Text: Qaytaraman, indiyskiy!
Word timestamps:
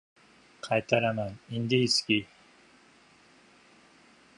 Qaytaraman, 0.67 1.35
indiyskiy! 1.57 2.23